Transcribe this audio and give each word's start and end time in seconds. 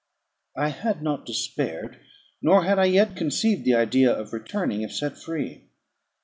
I 0.57 0.69
had 0.69 1.03
not 1.03 1.27
despaired; 1.27 1.99
nor 2.41 2.63
had 2.63 2.79
I 2.79 2.85
yet 2.85 3.15
conceived 3.15 3.65
the 3.65 3.75
idea 3.75 4.11
of 4.11 4.33
returning, 4.33 4.81
if 4.81 4.91
set 4.95 5.15
free. 5.15 5.65